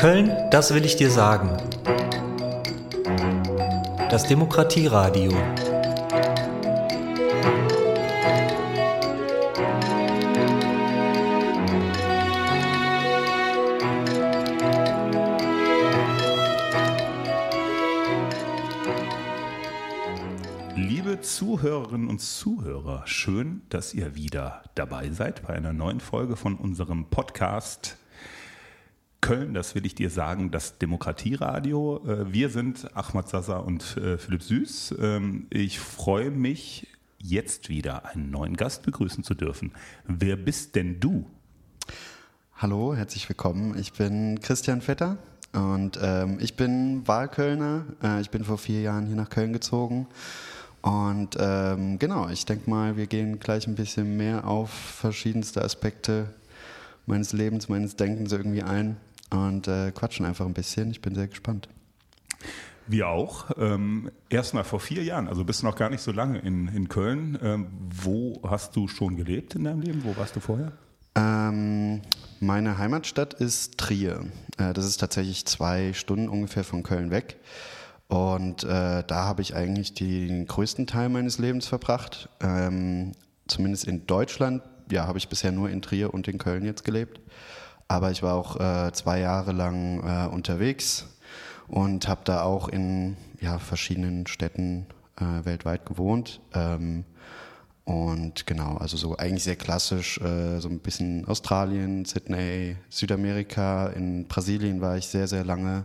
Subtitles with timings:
[0.00, 1.58] Köln, das will ich dir sagen.
[4.08, 5.30] Das Demokratieradio.
[20.76, 26.56] Liebe Zuhörerinnen und Zuhörer, schön, dass ihr wieder dabei seid bei einer neuen Folge von
[26.56, 27.99] unserem Podcast
[29.20, 32.02] Köln, das will ich dir sagen, das Demokratieradio.
[32.06, 34.94] Äh, wir sind Ahmad Sasa und äh, Philipp Süß.
[35.00, 36.86] Ähm, ich freue mich,
[37.18, 39.72] jetzt wieder einen neuen Gast begrüßen zu dürfen.
[40.06, 41.26] Wer bist denn du?
[42.56, 43.78] Hallo, herzlich willkommen.
[43.78, 45.18] Ich bin Christian Vetter
[45.52, 47.84] und ähm, ich bin Wahlkölner.
[48.02, 50.06] Äh, ich bin vor vier Jahren hier nach Köln gezogen.
[50.82, 56.32] Und ähm, genau, ich denke mal, wir gehen gleich ein bisschen mehr auf verschiedenste Aspekte
[57.06, 58.96] meines Lebens, meines Denkens irgendwie ein
[59.30, 60.90] und äh, quatschen einfach ein bisschen.
[60.90, 61.68] Ich bin sehr gespannt.
[62.86, 63.50] Wir auch.
[63.56, 66.88] Ähm, Erstmal vor vier Jahren, also bist du noch gar nicht so lange in, in
[66.88, 67.38] Köln.
[67.40, 70.02] Ähm, wo hast du schon gelebt in deinem Leben?
[70.04, 70.72] Wo warst du vorher?
[71.14, 72.02] Ähm,
[72.40, 74.24] meine Heimatstadt ist Trier.
[74.58, 77.36] Äh, das ist tatsächlich zwei Stunden ungefähr von Köln weg.
[78.08, 82.28] Und äh, da habe ich eigentlich den größten Teil meines Lebens verbracht.
[82.40, 83.12] Ähm,
[83.46, 87.20] zumindest in Deutschland, ja, habe ich bisher nur in Trier und in Köln jetzt gelebt.
[87.90, 91.06] Aber ich war auch äh, zwei Jahre lang äh, unterwegs
[91.66, 96.40] und habe da auch in ja, verschiedenen Städten äh, weltweit gewohnt.
[96.54, 97.04] Ähm,
[97.82, 104.28] und genau, also so eigentlich sehr klassisch, äh, so ein bisschen Australien, Sydney, Südamerika, in
[104.28, 105.84] Brasilien war ich sehr, sehr lange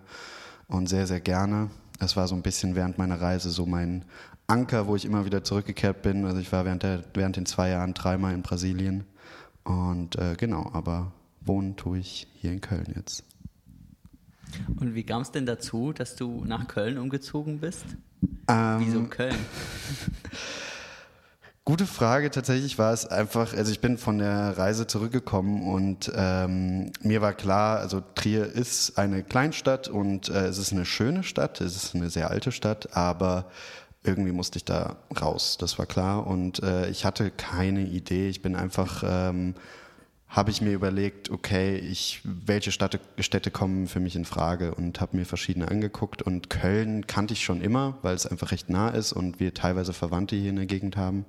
[0.67, 1.71] und sehr, sehr gerne.
[1.97, 4.05] Das war so ein bisschen während meiner Reise so mein
[4.45, 6.23] Anker, wo ich immer wieder zurückgekehrt bin.
[6.25, 9.05] Also ich war während, der, während den zwei Jahren dreimal in Brasilien.
[9.63, 11.11] Und äh, genau, aber
[11.45, 13.23] wohnen tue ich hier in Köln jetzt.
[14.79, 17.85] Und wie kam es denn dazu, dass du nach Köln umgezogen bist?
[18.47, 19.35] Ähm, Wieso Köln?
[21.66, 22.29] Gute Frage.
[22.29, 27.33] Tatsächlich war es einfach, also ich bin von der Reise zurückgekommen und ähm, mir war
[27.33, 31.95] klar, also Trier ist eine Kleinstadt und äh, es ist eine schöne Stadt, es ist
[31.95, 33.45] eine sehr alte Stadt, aber
[34.03, 38.29] irgendwie musste ich da raus, das war klar und äh, ich hatte keine Idee.
[38.29, 39.56] Ich bin einfach ähm,
[40.28, 45.00] habe ich mir überlegt, okay, ich, welche Städte, Städte kommen für mich in Frage und
[45.00, 46.22] habe mir verschiedene angeguckt.
[46.22, 49.94] Und Köln kannte ich schon immer, weil es einfach recht nah ist und wir teilweise
[49.94, 51.25] Verwandte hier in der Gegend haben.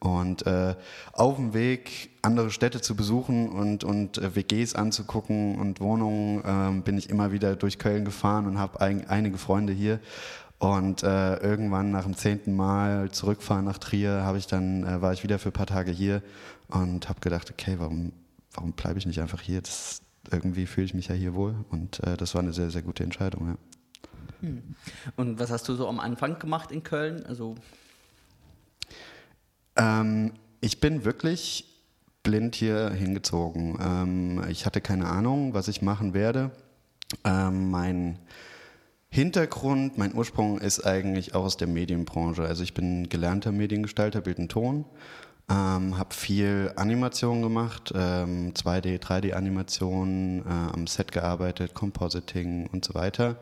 [0.00, 0.74] Und äh,
[1.12, 6.82] auf dem Weg, andere Städte zu besuchen und, und äh, WGs anzugucken und Wohnungen, äh,
[6.82, 10.00] bin ich immer wieder durch Köln gefahren und habe ein, einige Freunde hier.
[10.58, 15.22] Und äh, irgendwann nach dem zehnten Mal zurückfahren nach Trier, ich dann äh, war ich
[15.22, 16.22] wieder für ein paar Tage hier
[16.68, 18.12] und habe gedacht, okay, warum
[18.54, 19.60] warum bleibe ich nicht einfach hier?
[19.60, 20.00] Das,
[20.30, 23.04] irgendwie fühle ich mich ja hier wohl und äh, das war eine sehr, sehr gute
[23.04, 23.56] Entscheidung, ja.
[24.40, 24.62] Hm.
[25.16, 27.24] Und was hast du so am Anfang gemacht in Köln?
[27.26, 27.56] Also
[29.76, 31.66] ähm, ich bin wirklich
[32.22, 33.78] blind hier hingezogen.
[33.80, 36.50] Ähm, ich hatte keine Ahnung, was ich machen werde.
[37.24, 38.18] Ähm, mein
[39.10, 42.42] Hintergrund, mein Ursprung ist eigentlich aus der Medienbranche.
[42.42, 44.84] Also ich bin gelernter Mediengestalter, Bild und Ton
[45.50, 52.94] ähm, habe viel Animation gemacht, ähm, 2D, 3D-Animation, äh, am Set gearbeitet, Compositing und so
[52.94, 53.36] weiter.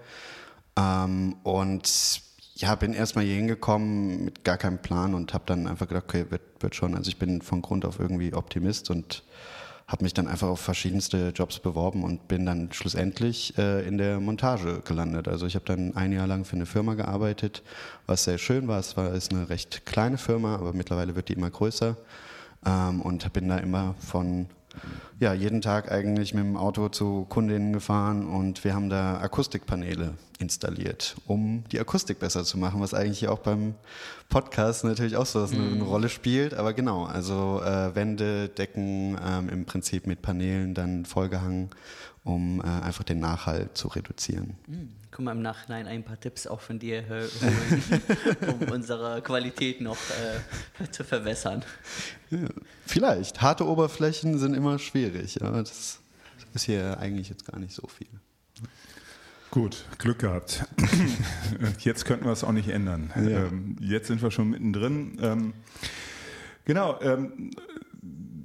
[0.77, 2.23] Ähm, und
[2.55, 6.27] ja, bin erstmal hier hingekommen mit gar keinem Plan und habe dann einfach gedacht, okay,
[6.31, 6.95] wird, wird schon.
[6.95, 9.23] Also ich bin von Grund auf irgendwie Optimist und
[9.93, 14.21] habe mich dann einfach auf verschiedenste Jobs beworben und bin dann schlussendlich äh, in der
[14.21, 15.29] Montage gelandet.
[15.29, 17.63] Also ich habe dann ein Jahr lang für eine Firma gearbeitet,
[18.07, 18.81] was sehr schön war.
[18.81, 21.97] Es war ist eine recht kleine Firma, aber mittlerweile wird die immer größer
[22.67, 24.47] ähm, und bin da immer von
[25.21, 30.15] ja, jeden Tag eigentlich mit dem Auto zu Kundinnen gefahren und wir haben da Akustikpaneele
[30.39, 33.75] installiert, um die Akustik besser zu machen, was eigentlich auch beim
[34.29, 36.55] Podcast natürlich auch so eine, eine Rolle spielt.
[36.55, 41.71] Aber genau, also äh, Wände, Decken ähm, im Prinzip mit Paneelen dann vollgehangen,
[42.25, 44.57] um äh, einfach den Nachhall zu reduzieren.
[44.67, 45.02] Mhm.
[45.23, 47.31] Guck mal im Nachhinein ein paar Tipps auch von dir holen,
[48.61, 49.97] um unsere Qualität noch
[50.81, 51.63] äh, zu verbessern.
[52.31, 52.49] Ja,
[52.87, 53.41] vielleicht.
[53.41, 56.01] Harte Oberflächen sind immer schwierig, aber das
[56.55, 58.09] ist hier eigentlich jetzt gar nicht so viel.
[59.53, 60.65] Gut, Glück gehabt.
[61.79, 63.13] Jetzt könnten wir es auch nicht ändern.
[63.15, 63.45] Ja.
[63.47, 65.19] Ähm, jetzt sind wir schon mittendrin.
[65.23, 65.53] Ähm,
[66.65, 67.01] genau.
[67.01, 67.53] Ähm,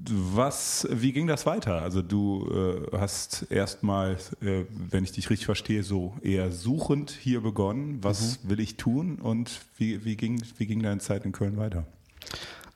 [0.09, 1.81] was, wie ging das weiter?
[1.81, 2.47] Also du
[2.91, 8.03] äh, hast erstmal, äh, wenn ich dich richtig verstehe, so eher suchend hier begonnen.
[8.03, 8.49] Was mhm.
[8.49, 11.85] will ich tun und wie, wie, ging, wie ging deine Zeit in Köln weiter?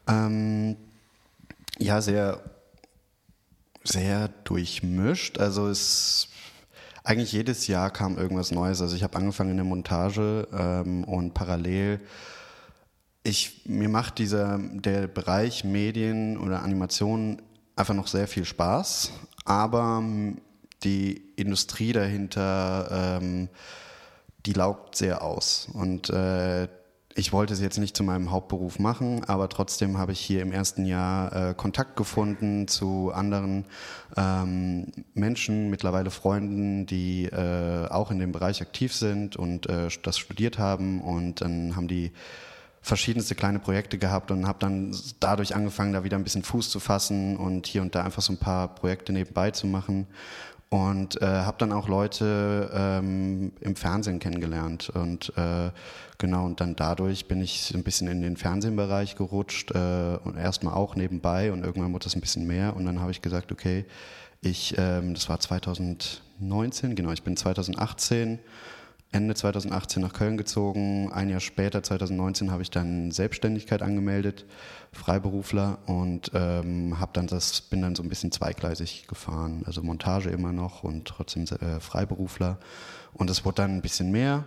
[0.07, 0.77] Ähm,
[1.79, 2.41] ja, sehr,
[3.83, 5.39] sehr durchmischt.
[5.39, 6.29] Also es
[7.03, 8.81] eigentlich jedes Jahr kam irgendwas Neues.
[8.81, 11.99] Also ich habe angefangen in der Montage ähm, und parallel
[13.23, 17.41] ich, mir macht dieser, der Bereich Medien oder Animation
[17.75, 19.11] einfach noch sehr viel Spaß,
[19.45, 20.03] aber
[20.83, 23.49] die Industrie dahinter, ähm,
[24.45, 25.67] die laugt sehr aus.
[25.73, 26.67] Und äh,
[27.13, 30.51] ich wollte es jetzt nicht zu meinem Hauptberuf machen, aber trotzdem habe ich hier im
[30.51, 33.65] ersten Jahr äh, Kontakt gefunden zu anderen
[34.15, 40.17] ähm, Menschen, mittlerweile Freunden, die äh, auch in dem Bereich aktiv sind und äh, das
[40.17, 41.01] studiert haben.
[41.01, 42.11] Und dann haben die
[42.81, 46.79] verschiedenste kleine Projekte gehabt und habe dann dadurch angefangen, da wieder ein bisschen Fuß zu
[46.79, 50.07] fassen und hier und da einfach so ein paar Projekte nebenbei zu machen.
[50.69, 55.69] Und äh, habe dann auch Leute ähm, im Fernsehen kennengelernt und äh,
[56.17, 60.73] genau und dann dadurch bin ich ein bisschen in den Fernsehbereich gerutscht äh, und erstmal
[60.75, 63.83] auch nebenbei und irgendwann wurde das ein bisschen mehr und dann habe ich gesagt, okay,
[64.39, 68.39] ich, ähm, das war 2019, genau, ich bin 2018
[69.13, 71.11] Ende 2018 nach Köln gezogen.
[71.11, 74.45] Ein Jahr später, 2019, habe ich dann Selbstständigkeit angemeldet,
[74.93, 80.29] Freiberufler und ähm, habe dann das bin dann so ein bisschen zweigleisig gefahren, also Montage
[80.29, 82.57] immer noch und trotzdem äh, Freiberufler.
[83.13, 84.45] Und es wurde dann ein bisschen mehr.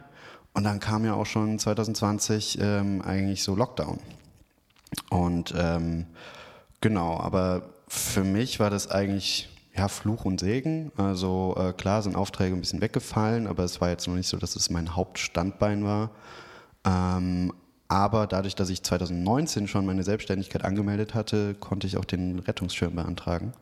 [0.54, 3.98] Und dann kam ja auch schon 2020 ähm, eigentlich so Lockdown.
[5.10, 6.06] Und ähm,
[6.80, 10.92] genau, aber für mich war das eigentlich ja, Fluch und Segen.
[10.96, 14.36] Also äh, klar sind Aufträge ein bisschen weggefallen, aber es war jetzt noch nicht so,
[14.36, 16.10] dass es mein Hauptstandbein war.
[16.84, 17.52] Ähm,
[17.88, 22.94] aber dadurch, dass ich 2019 schon meine Selbstständigkeit angemeldet hatte, konnte ich auch den Rettungsschirm
[22.94, 23.52] beantragen,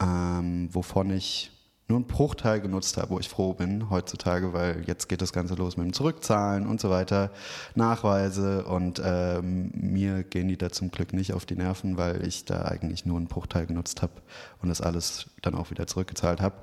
[0.00, 1.50] ähm, wovon ich
[1.86, 5.54] nur einen Bruchteil genutzt habe, wo ich froh bin heutzutage, weil jetzt geht das Ganze
[5.54, 7.30] los mit dem Zurückzahlen und so weiter,
[7.74, 12.46] Nachweise und ähm, mir gehen die da zum Glück nicht auf die Nerven, weil ich
[12.46, 14.14] da eigentlich nur einen Bruchteil genutzt habe
[14.62, 16.56] und das alles dann auch wieder zurückgezahlt habe.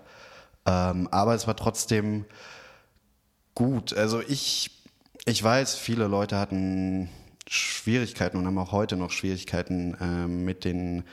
[0.66, 2.26] Ähm, aber es war trotzdem
[3.54, 3.94] gut.
[3.94, 4.72] Also ich,
[5.26, 7.10] ich weiß, viele Leute hatten
[7.48, 11.04] Schwierigkeiten und haben auch heute noch Schwierigkeiten äh, mit den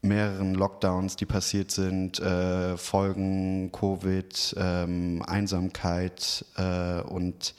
[0.00, 7.54] mehreren Lockdowns, die passiert sind, äh, Folgen, Covid, ähm, Einsamkeit äh, und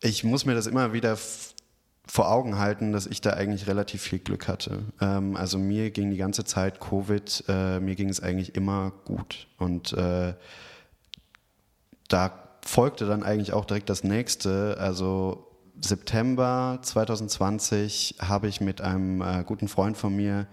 [0.00, 1.18] ich muss mir das immer wieder
[2.06, 4.82] vor Augen halten, dass ich da eigentlich relativ viel Glück hatte.
[5.00, 9.48] Ähm, also mir ging die ganze Zeit Covid, äh, mir ging es eigentlich immer gut
[9.58, 10.34] und äh,
[12.08, 12.32] da
[12.64, 15.46] folgte dann eigentlich auch direkt das nächste, also
[15.80, 20.46] September 2020 habe ich mit einem äh, guten Freund von mir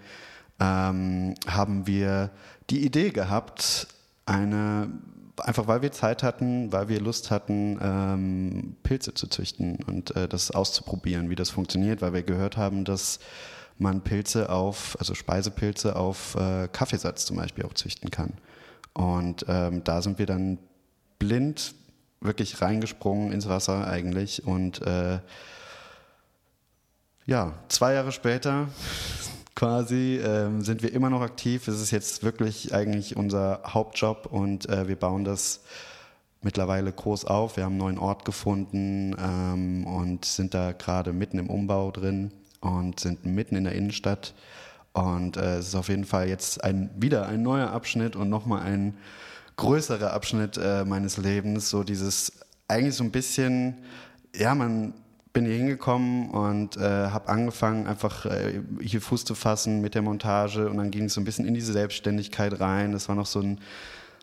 [0.60, 2.30] ähm, haben wir
[2.70, 3.88] die Idee gehabt,
[4.26, 4.88] eine
[5.40, 10.28] einfach weil wir Zeit hatten, weil wir Lust hatten, ähm, Pilze zu züchten und äh,
[10.28, 13.20] das auszuprobieren, wie das funktioniert, weil wir gehört haben, dass
[13.78, 18.32] man Pilze auf, also Speisepilze auf äh, Kaffeesatz zum Beispiel auch züchten kann.
[18.92, 20.58] Und ähm, da sind wir dann
[21.18, 21.74] blind
[22.20, 25.20] wirklich reingesprungen ins Wasser eigentlich und äh,
[27.26, 28.68] ja, zwei Jahre später
[29.58, 31.66] quasi, ähm, sind wir immer noch aktiv.
[31.66, 35.64] Es ist jetzt wirklich eigentlich unser Hauptjob und äh, wir bauen das
[36.42, 37.56] mittlerweile groß auf.
[37.56, 42.30] Wir haben einen neuen Ort gefunden ähm, und sind da gerade mitten im Umbau drin
[42.60, 44.32] und sind mitten in der Innenstadt.
[44.92, 48.62] Und äh, es ist auf jeden Fall jetzt ein, wieder ein neuer Abschnitt und nochmal
[48.62, 48.96] ein
[49.56, 51.68] größerer Abschnitt äh, meines Lebens.
[51.68, 52.30] So dieses,
[52.68, 53.78] eigentlich so ein bisschen,
[54.36, 54.94] ja, man
[55.32, 60.02] bin hier hingekommen und äh, habe angefangen, einfach äh, hier Fuß zu fassen mit der
[60.02, 62.92] Montage und dann ging es so ein bisschen in diese Selbstständigkeit rein.
[62.92, 63.60] Das war noch so ein,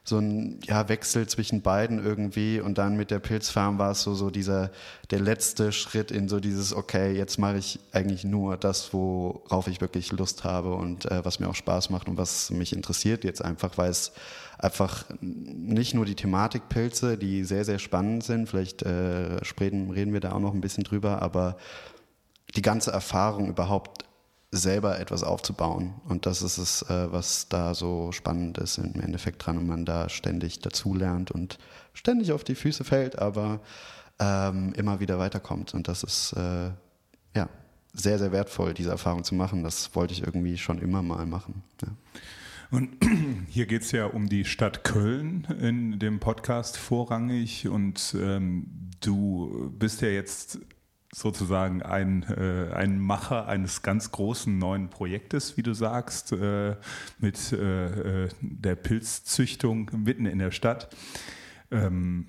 [0.07, 4.13] so ein ja, Wechsel zwischen beiden irgendwie und dann mit der Pilzfarm war es so,
[4.13, 4.69] so dieser,
[5.09, 9.81] der letzte Schritt in so dieses, okay, jetzt mache ich eigentlich nur das, worauf ich
[9.81, 13.43] wirklich Lust habe und äh, was mir auch Spaß macht und was mich interessiert jetzt
[13.43, 14.11] einfach, weil es
[14.59, 20.13] einfach nicht nur die Thematik Pilze, die sehr, sehr spannend sind, vielleicht äh, reden, reden
[20.13, 21.57] wir da auch noch ein bisschen drüber, aber
[22.55, 24.05] die ganze Erfahrung überhaupt
[24.55, 25.93] selber etwas aufzubauen.
[26.07, 29.85] Und das ist es, äh, was da so spannend ist im Endeffekt dran und man
[29.85, 31.57] da ständig dazulernt und
[31.93, 33.59] ständig auf die Füße fällt, aber
[34.19, 35.73] ähm, immer wieder weiterkommt.
[35.73, 36.71] Und das ist äh,
[37.35, 37.49] ja
[37.93, 39.63] sehr, sehr wertvoll, diese Erfahrung zu machen.
[39.63, 41.63] Das wollte ich irgendwie schon immer mal machen.
[41.81, 41.89] Ja.
[42.71, 42.97] Und
[43.49, 48.67] hier geht es ja um die Stadt Köln in dem Podcast vorrangig und ähm,
[49.01, 50.59] du bist ja jetzt
[51.15, 56.75] sozusagen ein, äh, ein Macher eines ganz großen neuen Projektes, wie du sagst, äh,
[57.19, 60.93] mit äh, der Pilzzüchtung mitten in der Stadt.
[61.71, 62.27] Ähm,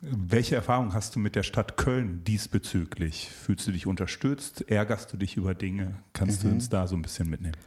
[0.00, 3.28] welche Erfahrung hast du mit der Stadt Köln diesbezüglich?
[3.28, 4.62] Fühlst du dich unterstützt?
[4.62, 5.96] Ärgerst du dich über Dinge?
[6.14, 6.48] Kannst mhm.
[6.48, 7.58] du uns da so ein bisschen mitnehmen?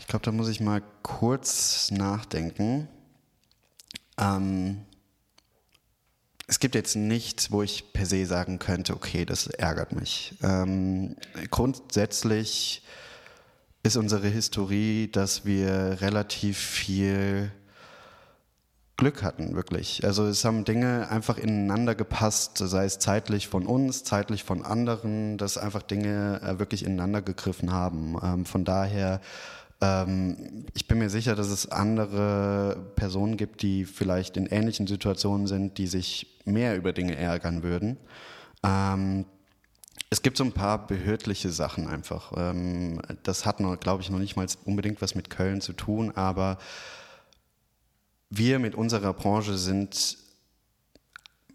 [0.00, 2.88] Ich glaube, da muss ich mal kurz nachdenken.
[4.18, 4.78] Ähm,
[6.48, 10.34] es gibt jetzt nichts, wo ich per se sagen könnte, okay, das ärgert mich.
[10.42, 11.14] Ähm,
[11.50, 12.82] grundsätzlich
[13.82, 17.52] ist unsere Historie, dass wir relativ viel
[18.96, 20.04] Glück hatten, wirklich.
[20.04, 25.36] Also es haben Dinge einfach ineinander gepasst, sei es zeitlich von uns, zeitlich von anderen,
[25.36, 28.16] dass einfach Dinge äh, wirklich ineinander gegriffen haben.
[28.22, 29.20] Ähm, von daher,
[29.80, 35.46] ähm, ich bin mir sicher, dass es andere Personen gibt, die vielleicht in ähnlichen Situationen
[35.46, 37.96] sind, die sich mehr über Dinge ärgern würden.
[38.64, 39.24] Ähm,
[40.10, 42.32] es gibt so ein paar behördliche Sachen einfach.
[42.36, 46.58] Ähm, das hat, glaube ich, noch nicht mal unbedingt was mit Köln zu tun, aber
[48.30, 50.18] wir mit unserer Branche sind,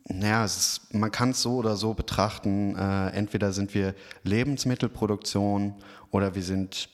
[0.05, 2.75] naja, ist, man kann es so oder so betrachten.
[2.75, 5.75] Äh, entweder sind wir Lebensmittelproduktion
[6.11, 6.89] oder wir sind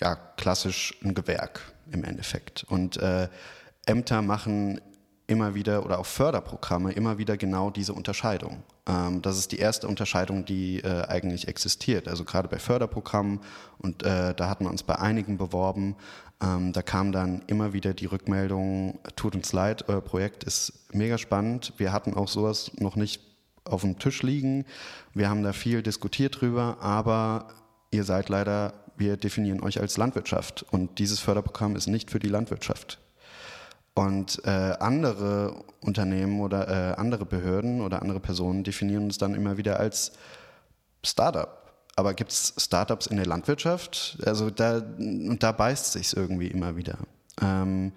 [0.00, 1.60] ja klassisch ein Gewerk
[1.90, 2.64] im Endeffekt.
[2.64, 3.28] Und äh,
[3.86, 4.80] Ämter machen
[5.26, 8.62] immer wieder oder auch Förderprogramme immer wieder genau diese Unterscheidung.
[8.86, 12.08] Ähm, das ist die erste Unterscheidung, die äh, eigentlich existiert.
[12.08, 13.40] Also gerade bei Förderprogrammen
[13.78, 15.96] und äh, da hatten wir uns bei einigen beworben.
[16.40, 21.18] Ähm, da kam dann immer wieder die Rückmeldung, tut uns leid, euer Projekt ist mega
[21.18, 21.72] spannend.
[21.78, 23.22] Wir hatten auch sowas noch nicht
[23.64, 24.64] auf dem Tisch liegen.
[25.12, 27.48] Wir haben da viel diskutiert drüber, aber
[27.90, 32.28] ihr seid leider, wir definieren euch als Landwirtschaft und dieses Förderprogramm ist nicht für die
[32.28, 32.98] Landwirtschaft.
[33.94, 39.56] Und äh, andere Unternehmen oder äh, andere Behörden oder andere Personen definieren uns dann immer
[39.56, 40.12] wieder als
[41.02, 41.66] Startup.
[41.96, 44.18] Aber gibt es Startups in der Landwirtschaft?
[44.26, 46.98] Also da, und da beißt sich irgendwie immer wieder.
[47.40, 47.92] Ähm,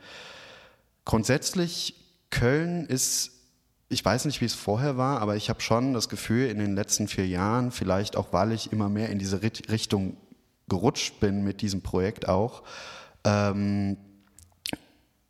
[1.03, 1.95] grundsätzlich,
[2.29, 3.31] Köln ist,
[3.89, 6.75] ich weiß nicht, wie es vorher war, aber ich habe schon das Gefühl, in den
[6.75, 10.15] letzten vier Jahren, vielleicht auch, weil ich immer mehr in diese Richtung
[10.69, 12.63] gerutscht bin mit diesem Projekt auch,
[13.23, 13.97] ähm,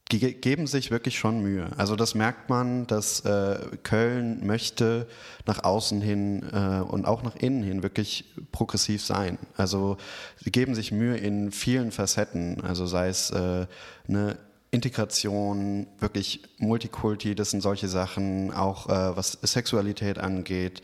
[0.10, 1.70] ge geben sich wirklich schon Mühe.
[1.78, 5.08] Also das merkt man, dass äh, Köln möchte
[5.46, 9.38] nach außen hin äh, und auch nach innen hin wirklich progressiv sein.
[9.56, 9.98] Also
[10.44, 12.62] sie geben sich Mühe in vielen Facetten.
[12.62, 13.68] Also sei es äh,
[14.08, 14.38] eine
[14.72, 20.82] Integration, wirklich Multikulti, das sind solche Sachen, auch äh, was Sexualität angeht,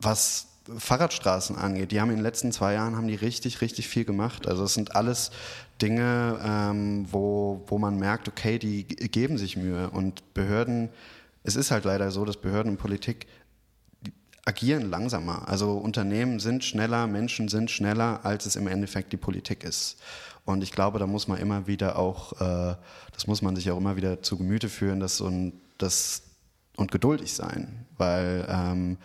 [0.00, 4.04] was Fahrradstraßen angeht, die haben in den letzten zwei Jahren haben die richtig, richtig viel
[4.04, 4.46] gemacht.
[4.46, 5.30] Also es sind alles
[5.80, 10.90] Dinge, ähm, wo, wo man merkt, okay, die geben sich Mühe und Behörden,
[11.44, 13.26] es ist halt leider so, dass Behörden und Politik
[14.44, 15.48] agieren langsamer.
[15.48, 19.98] Also Unternehmen sind schneller, Menschen sind schneller, als es im Endeffekt die Politik ist.
[20.44, 22.74] Und ich glaube, da muss man immer wieder auch, äh,
[23.12, 26.22] das muss man sich auch immer wieder zu Gemüte führen, dass und, das,
[26.76, 28.96] und geduldig sein, weil ähm,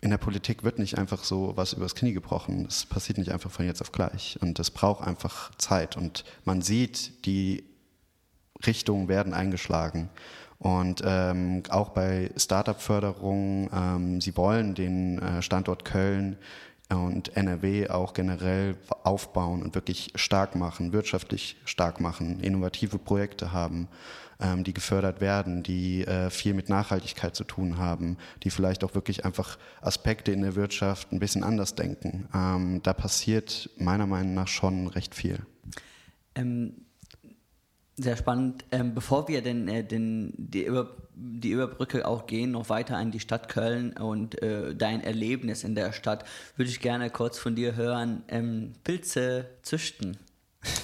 [0.00, 2.64] in der Politik wird nicht einfach so was übers Knie gebrochen.
[2.64, 4.38] Das passiert nicht einfach von jetzt auf gleich.
[4.40, 5.96] Und das braucht einfach Zeit.
[5.96, 7.64] Und man sieht, die
[8.66, 10.08] Richtungen werden eingeschlagen.
[10.58, 16.36] Und ähm, auch bei Startup-Förderung, ähm, sie wollen den äh, Standort Köln
[16.90, 23.88] und NRW auch generell aufbauen und wirklich stark machen, wirtschaftlich stark machen, innovative Projekte haben
[24.40, 28.94] ähm, die gefördert werden, die äh, viel mit Nachhaltigkeit zu tun haben, die vielleicht auch
[28.94, 32.28] wirklich einfach Aspekte in der Wirtschaft ein bisschen anders denken.
[32.34, 35.40] Ähm, da passiert meiner Meinung nach schon recht viel.
[36.34, 36.86] Ähm,
[37.96, 38.64] sehr spannend.
[38.70, 43.10] Ähm, bevor wir denn, äh, den, die, Über, die Überbrücke auch gehen, noch weiter an
[43.10, 46.24] die Stadt Köln und äh, dein Erlebnis in der Stadt,
[46.56, 48.22] würde ich gerne kurz von dir hören.
[48.28, 50.16] Ähm, Pilze züchten.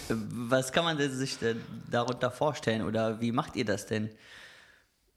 [0.08, 4.10] Was kann man sich denn darunter vorstellen oder wie macht ihr das denn?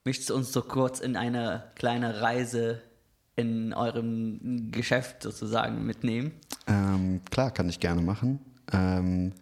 [0.04, 2.82] Möchtest du uns so kurz in eine kleine Reise
[3.36, 6.32] in eurem Geschäft sozusagen mitnehmen?
[6.68, 8.40] Ähm, klar, kann ich gerne machen.
[8.72, 9.34] Ähm,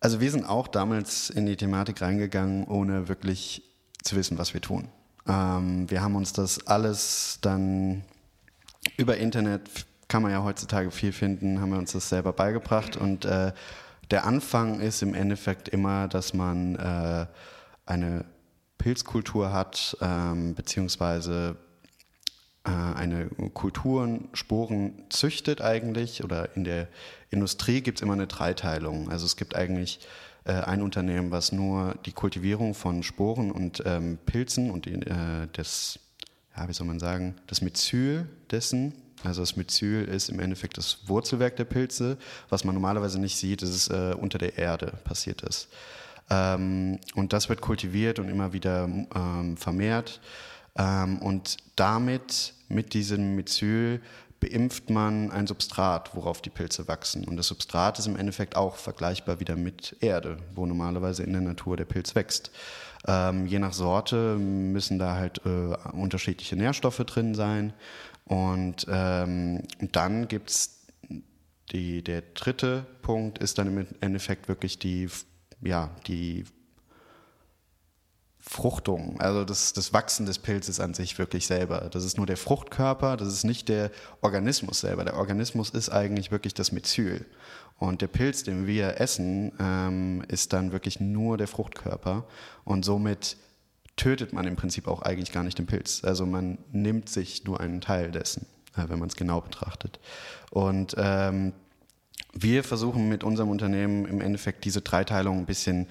[0.00, 3.62] also wir sind auch damals in die Thematik reingegangen, ohne wirklich
[4.02, 4.88] zu wissen, was wir tun.
[5.26, 8.04] Ähm, wir haben uns das alles dann
[8.96, 12.96] über Internet kann man ja heutzutage viel finden, haben wir uns das selber beigebracht.
[12.96, 13.52] Und äh,
[14.10, 17.26] der Anfang ist im Endeffekt immer, dass man äh,
[17.86, 18.24] eine
[18.76, 21.56] Pilzkultur hat, ähm, beziehungsweise
[22.64, 26.24] äh, eine Kulturen, Sporen züchtet eigentlich.
[26.24, 26.88] Oder in der
[27.30, 29.10] Industrie gibt es immer eine Dreiteilung.
[29.10, 30.00] Also es gibt eigentlich
[30.44, 36.00] äh, ein Unternehmen, was nur die Kultivierung von Sporen und ähm, Pilzen und äh, das,
[36.56, 38.92] ja, wie soll man sagen, das Methyl dessen
[39.24, 42.16] also das Myzel ist im Endeffekt das Wurzelwerk der Pilze.
[42.48, 45.68] Was man normalerweise nicht sieht, ist es äh, unter der Erde passiert ist.
[46.30, 50.20] Ähm, und das wird kultiviert und immer wieder ähm, vermehrt.
[50.76, 54.00] Ähm, und damit, mit diesem Myzel,
[54.38, 57.24] beimpft man ein Substrat, worauf die Pilze wachsen.
[57.24, 61.42] Und das Substrat ist im Endeffekt auch vergleichbar wieder mit Erde, wo normalerweise in der
[61.42, 62.50] Natur der Pilz wächst.
[63.06, 67.72] Ähm, je nach Sorte müssen da halt äh, unterschiedliche Nährstoffe drin sein.
[68.24, 70.86] Und ähm, dann gibt es
[71.72, 75.08] der dritte Punkt, ist dann im Endeffekt wirklich die,
[75.62, 76.44] ja, die
[78.42, 81.88] Fruchtung, also das, das Wachsen des Pilzes an sich wirklich selber.
[81.90, 83.90] Das ist nur der Fruchtkörper, das ist nicht der
[84.22, 85.04] Organismus selber.
[85.04, 87.26] Der Organismus ist eigentlich wirklich das Methyl.
[87.78, 92.24] Und der Pilz, den wir essen, ähm, ist dann wirklich nur der Fruchtkörper.
[92.64, 93.36] Und somit
[93.96, 96.02] tötet man im Prinzip auch eigentlich gar nicht den Pilz.
[96.04, 100.00] Also man nimmt sich nur einen Teil dessen, äh, wenn man es genau betrachtet.
[100.50, 101.52] Und ähm,
[102.32, 105.88] wir versuchen mit unserem Unternehmen im Endeffekt diese Dreiteilung ein bisschen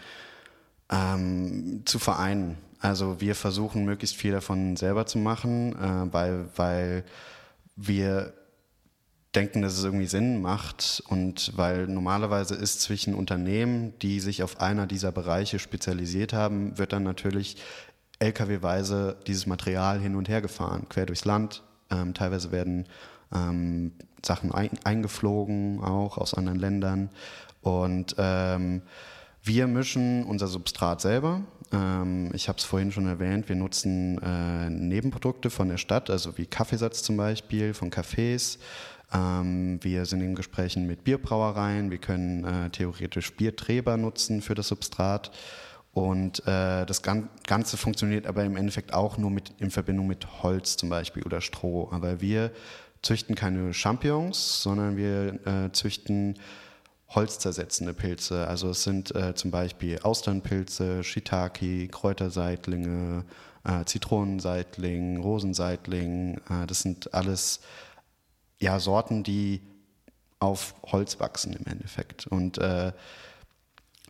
[0.92, 2.58] ähm, zu vereinen.
[2.80, 7.04] Also wir versuchen möglichst viel davon selber zu machen, äh, weil, weil
[7.76, 8.34] wir
[9.36, 14.60] denken, dass es irgendwie Sinn macht und weil normalerweise ist zwischen Unternehmen, die sich auf
[14.60, 17.58] einer dieser Bereiche spezialisiert haben, wird dann natürlich
[18.20, 21.64] LKW-weise dieses Material hin und her gefahren, quer durchs Land.
[21.92, 22.86] Ähm, teilweise werden
[23.34, 23.94] ähm,
[24.26, 27.10] Sachen ein, eingeflogen, auch aus anderen Ländern.
[27.62, 28.82] Und ähm,
[29.44, 31.42] wir mischen unser Substrat selber.
[31.72, 36.38] Ähm, ich habe es vorhin schon erwähnt, wir nutzen äh, Nebenprodukte von der Stadt, also
[36.38, 38.58] wie Kaffeesatz zum Beispiel, von Cafés.
[39.14, 44.68] Ähm, wir sind in Gesprächen mit Bierbrauereien, wir können äh, theoretisch Bierträber nutzen für das
[44.68, 45.32] Substrat.
[45.92, 50.78] Und äh, das Ganze funktioniert aber im Endeffekt auch nur mit, in Verbindung mit Holz
[50.78, 51.90] zum Beispiel oder Stroh.
[51.92, 52.52] Aber wir
[53.02, 56.36] züchten keine Champignons, sondern wir äh, züchten
[57.10, 58.48] holzzersetzende Pilze.
[58.48, 63.26] Also es sind äh, zum Beispiel Austernpilze, Shiitake, Kräuterseitlinge,
[63.64, 66.38] äh, Zitronenseitling, Rosenseitling.
[66.50, 67.62] Äh, das sind alles
[68.60, 69.62] ja, Sorten, die
[70.40, 72.28] auf Holz wachsen im Endeffekt.
[72.28, 72.94] Und äh,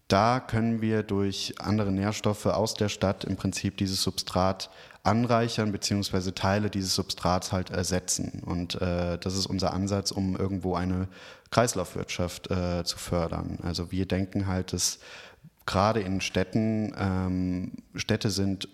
[0.07, 4.69] da können wir durch andere Nährstoffe aus der Stadt im Prinzip dieses Substrat
[5.03, 8.43] anreichern, beziehungsweise Teile dieses Substrats halt ersetzen.
[8.45, 11.07] Und äh, das ist unser Ansatz, um irgendwo eine
[11.51, 13.59] Kreislaufwirtschaft äh, zu fördern.
[13.63, 14.99] Also wir denken halt, dass
[15.65, 18.67] gerade in Städten, ähm, Städte sind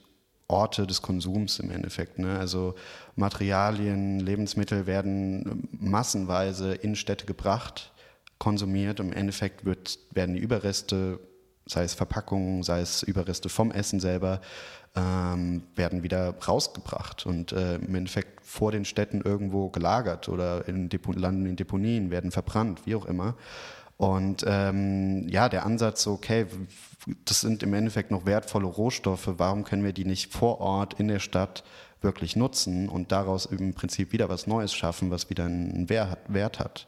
[0.47, 2.19] Orte des Konsums im Endeffekt.
[2.19, 2.37] Ne?
[2.37, 2.75] Also
[3.15, 7.91] Materialien, Lebensmittel werden massenweise in Städte gebracht,
[8.37, 8.99] konsumiert.
[8.99, 11.19] Im Endeffekt wird, werden die Überreste,
[11.67, 14.41] sei es Verpackungen, sei es Überreste vom Essen selber,
[14.95, 20.89] ähm, werden wieder rausgebracht und äh, im Endeffekt vor den Städten irgendwo gelagert oder in
[20.89, 23.35] Depo landen in Deponien, werden verbrannt, wie auch immer.
[23.97, 26.45] Und ähm, ja, der Ansatz, okay,
[27.25, 31.07] das sind im Endeffekt noch wertvolle Rohstoffe, warum können wir die nicht vor Ort in
[31.07, 31.63] der Stadt
[32.01, 36.87] wirklich nutzen und daraus im Prinzip wieder was Neues schaffen, was wieder einen Wert hat.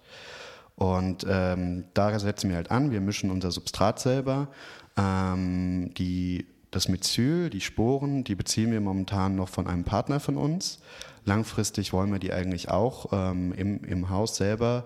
[0.78, 4.48] Und ähm, da setzen wir halt an, wir mischen unser Substrat selber.
[4.96, 10.38] Ähm, die das Methyl, die Sporen, die beziehen wir momentan noch von einem Partner von
[10.38, 10.80] uns.
[11.26, 14.86] Langfristig wollen wir die eigentlich auch ähm, im, im Haus selber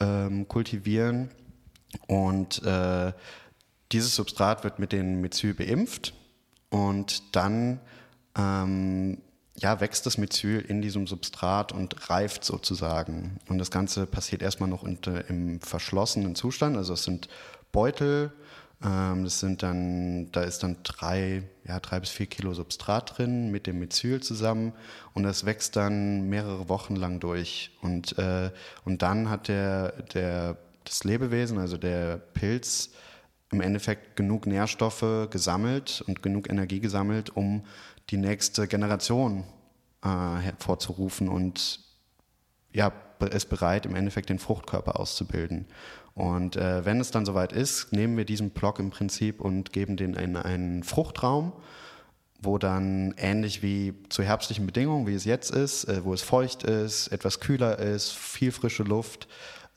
[0.00, 1.30] ähm, kultivieren.
[2.06, 3.12] Und äh,
[3.92, 6.12] dieses Substrat wird mit dem Methyl beimpft
[6.70, 7.80] und dann
[8.36, 9.18] ähm,
[9.58, 13.38] ja, wächst das Methyl in diesem Substrat und reift sozusagen.
[13.48, 16.76] Und das Ganze passiert erstmal noch unter, im verschlossenen Zustand.
[16.76, 17.28] Also es sind
[17.72, 18.32] Beutel,
[18.84, 23.50] ähm, das sind dann, da ist dann drei, ja, drei bis vier Kilo Substrat drin
[23.50, 24.72] mit dem Methyl zusammen
[25.14, 27.70] und das wächst dann mehrere Wochen lang durch.
[27.80, 28.50] Und, äh,
[28.84, 32.90] und dann hat der, der, das Lebewesen, also der Pilz,
[33.52, 37.64] im Endeffekt genug Nährstoffe gesammelt und genug Energie gesammelt, um
[38.10, 39.44] die nächste Generation
[40.04, 41.80] äh, hervorzurufen und
[42.72, 42.92] ja,
[43.30, 45.66] ist bereit, im Endeffekt den Fruchtkörper auszubilden.
[46.14, 49.96] Und äh, wenn es dann soweit ist, nehmen wir diesen Block im Prinzip und geben
[49.96, 51.52] den in einen Fruchtraum,
[52.40, 56.62] wo dann ähnlich wie zu herbstlichen Bedingungen, wie es jetzt ist, äh, wo es feucht
[56.62, 59.28] ist, etwas kühler ist, viel frische Luft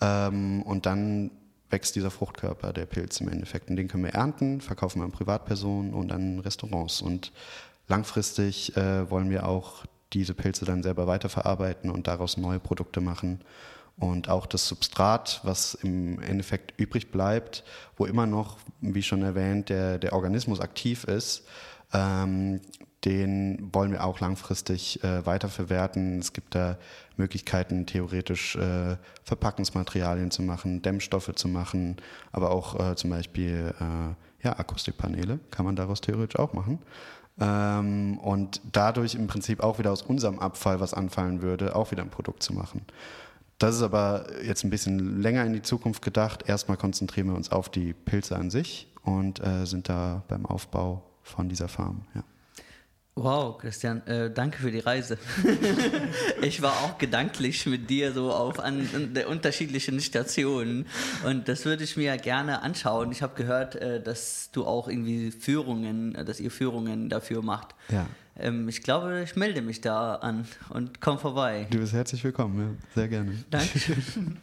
[0.02, 1.32] ähm, und dann
[1.70, 3.70] wächst dieser Fruchtkörper, der Pilz im Endeffekt.
[3.70, 7.02] Und den können wir ernten, verkaufen wir an Privatpersonen und an Restaurants.
[7.02, 7.32] Und
[7.89, 13.41] langfristig äh, wollen wir auch diese Pilze dann selber weiterverarbeiten und daraus neue Produkte machen
[13.97, 17.63] und auch das Substrat, was im Endeffekt übrig bleibt,
[17.97, 21.45] wo immer noch, wie schon erwähnt, der, der Organismus aktiv ist,
[21.93, 22.62] ähm,
[23.06, 26.19] den wollen wir auch langfristig äh, weiterverwerten.
[26.19, 26.78] Es gibt da
[27.17, 31.97] Möglichkeiten, theoretisch äh, Verpackungsmaterialien zu machen, Dämmstoffe zu machen,
[32.32, 36.80] aber auch äh, zum Beispiel äh, ja, Akustikpaneele kann man daraus theoretisch auch machen.
[37.39, 42.04] Ähm, und dadurch im Prinzip auch wieder aus unserem Abfall, was anfallen würde, auch wieder
[42.04, 42.82] ein Produkt zu machen.
[43.58, 46.47] Das ist aber jetzt ein bisschen länger in die Zukunft gedacht.
[46.47, 51.04] Erstmal konzentrieren wir uns auf die Pilze an sich und äh, sind da beim Aufbau
[51.23, 52.02] von dieser Farm.
[52.15, 52.23] Ja.
[53.21, 55.17] Wow, Christian, äh, danke für die Reise.
[56.41, 60.86] ich war auch gedanklich mit dir so auf an, an der unterschiedlichen Stationen
[61.25, 63.12] und das würde ich mir gerne anschauen.
[63.12, 67.75] Ich habe gehört, äh, dass du auch irgendwie Führungen, äh, dass ihr Führungen dafür macht.
[67.89, 68.05] Ja.
[68.38, 71.67] Ähm, ich glaube, ich melde mich da an und komm vorbei.
[71.71, 72.95] Du bist herzlich willkommen, ja.
[72.95, 73.34] sehr gerne.
[73.49, 74.38] Dankeschön.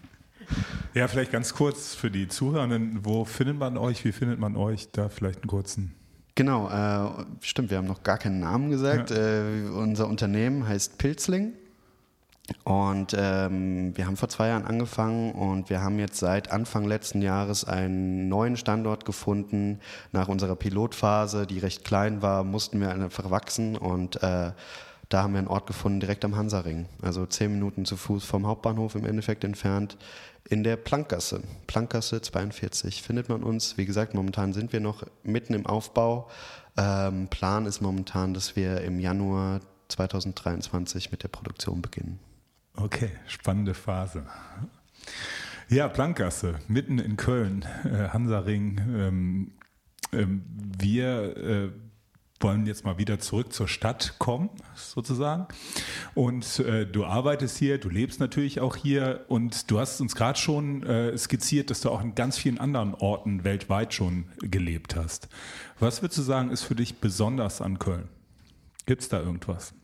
[0.92, 4.90] Ja, vielleicht ganz kurz für die Zuhörenden, wo findet man euch, wie findet man euch?
[4.92, 5.94] Da vielleicht einen kurzen.
[6.36, 9.10] Genau, äh, stimmt, wir haben noch gar keinen Namen gesagt.
[9.10, 9.16] Ja.
[9.16, 11.54] Äh, unser Unternehmen heißt Pilzling.
[12.62, 17.20] Und ähm, wir haben vor zwei Jahren angefangen und wir haben jetzt seit Anfang letzten
[17.20, 19.80] Jahres einen neuen Standort gefunden.
[20.12, 24.52] Nach unserer Pilotphase, die recht klein war, mussten wir einfach wachsen und äh,
[25.08, 26.86] da haben wir einen Ort gefunden direkt am Hansaring.
[27.02, 29.96] Also zehn Minuten zu Fuß vom Hauptbahnhof im Endeffekt entfernt
[30.48, 31.42] in der Plankgasse.
[31.66, 33.76] Plankgasse 42 findet man uns.
[33.76, 36.30] Wie gesagt, momentan sind wir noch mitten im Aufbau.
[36.76, 42.18] Ähm, Plan ist momentan, dass wir im Januar 2023 mit der Produktion beginnen.
[42.74, 44.24] Okay, spannende Phase.
[45.68, 48.78] Ja, Plankgasse, mitten in Köln, äh, Hansaring.
[48.78, 49.52] Ähm,
[50.12, 50.44] ähm,
[50.78, 51.70] wir äh,
[52.40, 55.46] wollen jetzt mal wieder zurück zur Stadt kommen, sozusagen.
[56.14, 60.38] Und äh, du arbeitest hier, du lebst natürlich auch hier und du hast uns gerade
[60.38, 65.28] schon äh, skizziert, dass du auch in ganz vielen anderen Orten weltweit schon gelebt hast.
[65.78, 68.08] Was würdest du sagen, ist für dich besonders an Köln?
[68.86, 69.74] Gibt es da irgendwas?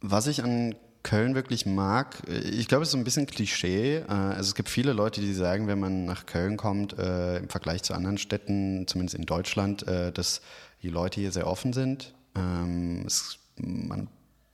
[0.00, 3.96] Was ich an Köln wirklich mag, ich glaube, es ist so ein bisschen Klischee.
[3.96, 7.48] Äh, Also es gibt viele Leute, die sagen, wenn man nach Köln kommt, äh, im
[7.48, 10.42] Vergleich zu anderen Städten, zumindest in Deutschland, äh, dass
[10.82, 12.14] die Leute hier sehr offen sind.
[12.34, 14.08] Ähm, es, man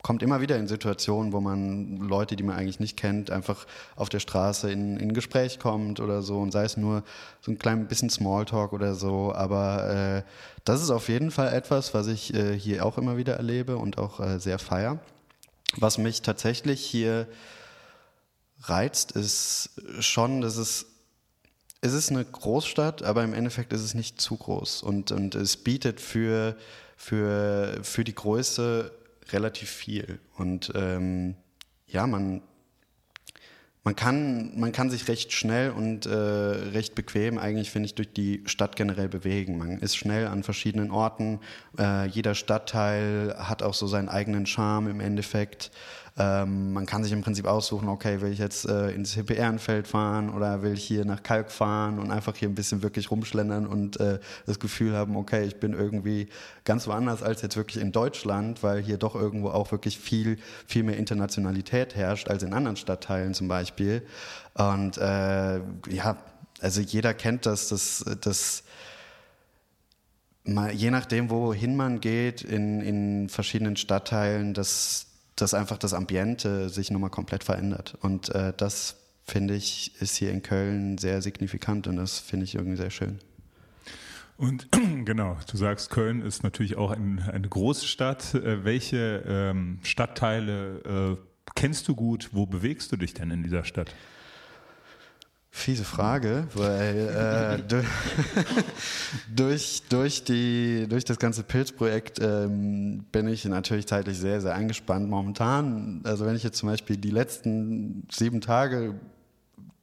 [0.07, 4.09] kommt immer wieder in Situationen, wo man Leute, die man eigentlich nicht kennt, einfach auf
[4.09, 7.03] der Straße in, in Gespräch kommt oder so und sei es nur
[7.41, 9.33] so ein klein bisschen Smalltalk oder so.
[9.33, 10.23] Aber äh,
[10.63, 13.97] das ist auf jeden Fall etwas, was ich äh, hier auch immer wieder erlebe und
[13.97, 14.99] auch äh, sehr feier.
[15.75, 17.27] Was mich tatsächlich hier
[18.61, 20.85] reizt, ist schon, dass es
[21.81, 25.57] es ist eine Großstadt, aber im Endeffekt ist es nicht zu groß und, und es
[25.57, 26.55] bietet für,
[26.95, 28.91] für, für die Größe
[29.31, 30.19] relativ viel.
[30.37, 31.35] Und ähm,
[31.85, 32.41] ja, man,
[33.83, 38.11] man, kann, man kann sich recht schnell und äh, recht bequem eigentlich, finde ich, durch
[38.11, 39.57] die Stadt generell bewegen.
[39.57, 41.39] Man ist schnell an verschiedenen Orten.
[41.77, 45.71] Äh, jeder Stadtteil hat auch so seinen eigenen Charme im Endeffekt.
[46.19, 50.31] Ähm, man kann sich im Prinzip aussuchen, okay, will ich jetzt äh, ins Hippe-Ehrenfeld fahren
[50.31, 53.99] oder will ich hier nach Kalk fahren und einfach hier ein bisschen wirklich rumschlendern und
[53.99, 56.29] äh, das Gefühl haben, okay, ich bin irgendwie
[56.63, 60.81] ganz woanders als jetzt wirklich in Deutschland, weil hier doch irgendwo auch wirklich viel, viel
[60.81, 64.01] mehr Internationalität herrscht als in anderen Stadtteilen zum Beispiel.
[64.55, 65.57] Und äh,
[65.89, 66.17] ja,
[66.61, 68.63] also jeder kennt das, dass das
[70.71, 75.06] je nachdem, wohin man geht, in, in verschiedenen Stadtteilen, dass
[75.37, 77.97] dass einfach das Ambiente sich nochmal komplett verändert.
[78.01, 82.55] Und äh, das, finde ich, ist hier in Köln sehr signifikant und das finde ich
[82.55, 83.19] irgendwie sehr schön.
[84.37, 84.67] Und
[85.05, 88.33] genau, du sagst, Köln ist natürlich auch ein, eine große Stadt.
[88.35, 91.17] Äh, welche ähm, Stadtteile äh,
[91.55, 92.29] kennst du gut?
[92.31, 93.93] Wo bewegst du dich denn in dieser Stadt?
[95.57, 97.73] Fiese Frage, weil äh,
[99.35, 105.09] durch, durch, die, durch das ganze Pilzprojekt ähm, bin ich natürlich zeitlich sehr, sehr eingespannt
[105.09, 106.01] momentan.
[106.03, 108.99] Also wenn ich jetzt zum Beispiel die letzten sieben Tage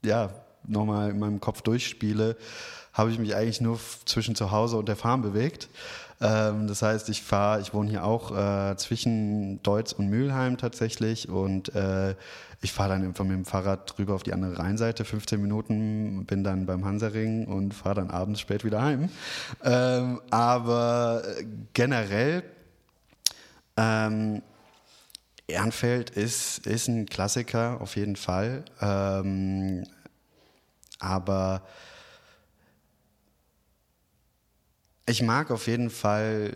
[0.04, 0.30] ja,
[0.66, 2.36] nochmal in meinem Kopf durchspiele,
[2.92, 5.68] habe ich mich eigentlich nur zwischen zu Hause und der Farm bewegt.
[6.20, 11.28] Ähm, das heißt, ich fahre, ich wohne hier auch äh, zwischen Deutz und Mülheim tatsächlich
[11.28, 12.14] und äh,
[12.60, 16.44] ich fahre dann einfach mit dem Fahrrad rüber auf die andere Rheinseite, 15 Minuten, bin
[16.44, 19.10] dann beim Hansaring und fahre dann abends spät wieder heim.
[19.62, 21.22] Ähm, aber
[21.74, 22.42] generell,
[23.76, 24.42] ähm,
[25.46, 28.64] Ehrenfeld ist, ist ein Klassiker auf jeden Fall.
[28.80, 29.84] Ähm,
[31.00, 31.62] aber
[35.06, 36.52] ich mag auf jeden Fall,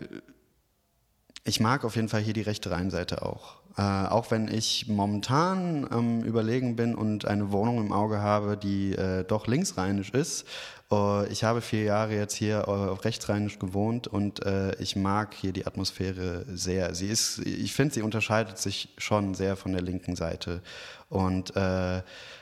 [1.43, 3.59] ich mag auf jeden Fall hier die rechte Rheinseite auch.
[3.77, 8.93] Äh, auch wenn ich momentan am Überlegen bin und eine Wohnung im Auge habe, die
[8.93, 10.45] äh, doch linksrheinisch ist.
[10.91, 15.53] Äh, ich habe vier Jahre jetzt hier äh, rechtsrheinisch gewohnt und äh, ich mag hier
[15.53, 16.95] die Atmosphäre sehr.
[16.95, 20.61] Sie ist, ich finde, sie unterscheidet sich schon sehr von der linken Seite.
[21.07, 22.01] Und äh,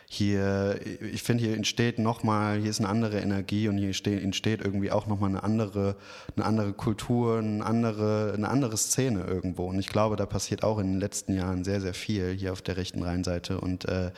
[0.10, 4.89] hier, ich finde, hier entsteht nochmal, hier ist eine andere Energie und hier entsteht irgendwie
[4.89, 5.98] auch nochmal eine andere,
[6.36, 9.65] eine andere Kultur, eine andere, eine andere Szene irgendwo.
[9.65, 12.62] Und ich glaube, da passiert auch in den letzten Jahren sehr, sehr viel hier auf
[12.62, 13.60] der rechten Rheinseite.
[13.60, 14.12] Und äh,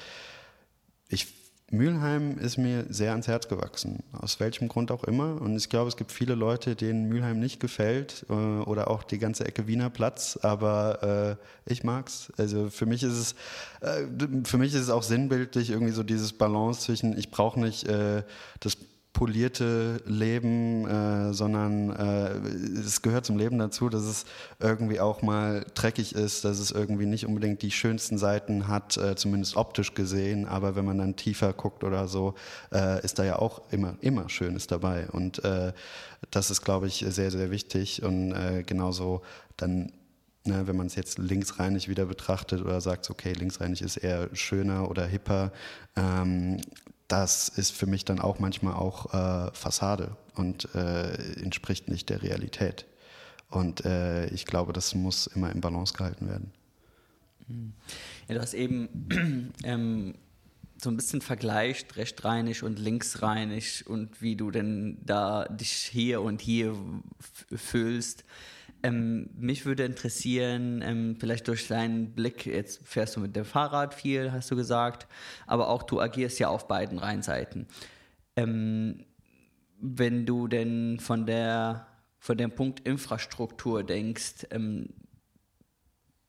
[1.08, 1.39] ich
[1.72, 5.40] Mülheim ist mir sehr ans Herz gewachsen, aus welchem Grund auch immer.
[5.42, 9.20] Und ich glaube, es gibt viele Leute, denen Mülheim nicht gefällt äh, oder auch die
[9.20, 12.32] ganze Ecke Wiener Platz, aber äh, ich mag's.
[12.38, 13.36] Also für mich ist es,
[13.82, 14.06] äh,
[14.46, 18.24] für mich ist es auch sinnbildlich irgendwie so dieses Balance zwischen, ich brauche nicht äh,
[18.60, 18.78] das
[19.20, 24.26] polierte Leben, äh, sondern äh, es gehört zum Leben dazu, dass es
[24.62, 29.18] irgendwie auch mal dreckig ist, dass es irgendwie nicht unbedingt die schönsten Seiten hat, äh,
[29.18, 32.36] zumindest optisch gesehen, aber wenn man dann tiefer guckt oder so,
[32.72, 35.10] äh, ist da ja auch immer, immer Schönes dabei.
[35.10, 35.74] Und äh,
[36.32, 39.22] das ist, glaube ich, sehr, sehr wichtig und äh, genauso
[39.58, 39.92] dann
[40.46, 44.90] Ne, wenn man es jetzt linksreinig wieder betrachtet oder sagt, okay, linksreinig ist eher schöner
[44.90, 45.52] oder hipper,
[45.98, 46.62] ähm,
[47.10, 52.22] das ist für mich dann auch manchmal auch äh, Fassade und äh, entspricht nicht der
[52.22, 52.86] Realität.
[53.50, 56.54] Und äh, ich glaube, das muss immer im Balance gehalten werden.
[58.28, 60.14] Ja, du hast eben ähm,
[60.78, 66.42] so ein bisschen vergleicht, rechtreinig und linksreinig und wie du denn da dich hier und
[66.42, 66.76] hier
[67.54, 68.24] fühlst.
[68.82, 73.94] Ähm, mich würde interessieren, ähm, vielleicht durch deinen Blick, jetzt fährst du mit dem Fahrrad
[73.94, 75.08] viel, hast du gesagt,
[75.48, 77.68] aber auch du agierst ja auf beiden Rheinseiten.
[78.36, 79.06] Ähm,
[79.82, 81.88] wenn du denn von der
[82.20, 84.90] von dem Punkt Infrastruktur denkst, ähm,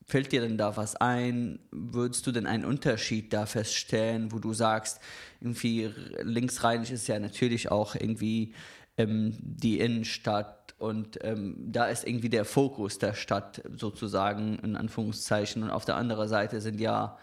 [0.06, 1.58] fällt dir denn da was ein?
[1.70, 5.00] Würdest du denn einen Unterschied da feststellen, wo du sagst,
[5.40, 5.90] irgendwie
[6.22, 8.54] linksrheinig ist ja natürlich auch irgendwie
[8.96, 15.62] ähm, die Innenstadt und ähm, da ist irgendwie der Fokus der Stadt sozusagen in Anführungszeichen.
[15.62, 17.18] Und auf der anderen Seite sind ja,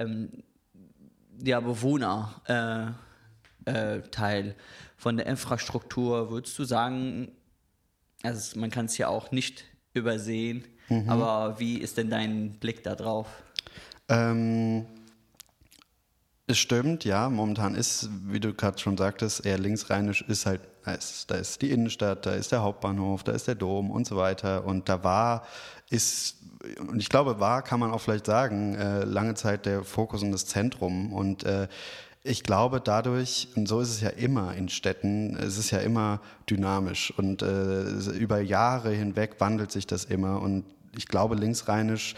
[0.00, 0.42] ähm,
[1.40, 2.96] ja Bewohner
[3.64, 4.56] äh, äh, Teil
[4.96, 6.32] von der Infrastruktur.
[6.32, 7.30] Würdest du sagen,
[8.24, 9.62] also man kann es ja auch nicht
[9.94, 11.08] übersehen, mhm.
[11.08, 13.28] aber wie ist denn dein Blick da drauf?
[14.08, 14.84] Ähm,
[16.48, 17.30] es stimmt, ja.
[17.30, 21.62] Momentan ist, wie du gerade schon sagtest, eher linksrheinisch ist halt, da ist, da ist
[21.62, 24.64] die Innenstadt, da ist der Hauptbahnhof, da ist der Dom und so weiter.
[24.64, 25.42] Und da war,
[25.90, 26.36] ist,
[26.78, 30.30] und ich glaube, war, kann man auch vielleicht sagen, äh, lange Zeit der Fokus und
[30.30, 31.12] das Zentrum.
[31.12, 31.66] Und äh,
[32.22, 36.20] ich glaube dadurch, und so ist es ja immer in Städten, es ist ja immer
[36.48, 37.82] dynamisch und äh,
[38.16, 40.40] über Jahre hinweg wandelt sich das immer.
[40.40, 40.64] Und
[40.96, 42.14] ich glaube, linksrheinisch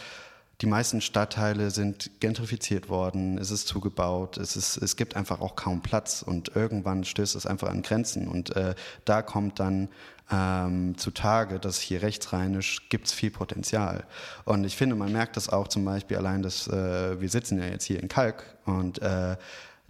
[0.60, 5.54] die meisten Stadtteile sind gentrifiziert worden, es ist zugebaut, es, ist, es gibt einfach auch
[5.54, 9.88] kaum Platz und irgendwann stößt es einfach an Grenzen und äh, da kommt dann
[10.30, 14.04] ähm, zutage, dass hier rechtsrheinisch gibt es viel Potenzial.
[14.44, 17.66] Und ich finde, man merkt das auch zum Beispiel allein, dass äh, wir sitzen ja
[17.66, 19.36] jetzt hier in Kalk und äh,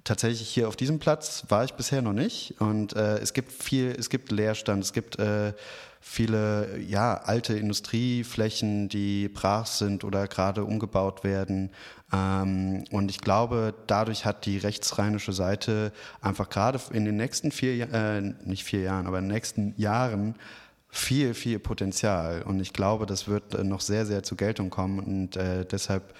[0.08, 3.94] tatsächlich hier auf diesem Platz war ich bisher noch nicht und äh, es gibt viel,
[3.98, 5.52] es gibt Leerstand, es gibt äh,
[6.00, 11.70] viele ja, alte Industrieflächen, die brach sind oder gerade umgebaut werden.
[12.12, 15.92] Ähm, und ich glaube, dadurch hat die rechtsrheinische Seite
[16.22, 20.36] einfach gerade in den nächsten vier, äh, nicht vier Jahren, aber in den nächsten Jahren
[20.88, 22.42] viel, viel Potenzial.
[22.42, 25.00] Und ich glaube, das wird äh, noch sehr, sehr zur Geltung kommen.
[25.00, 26.14] Und äh, deshalb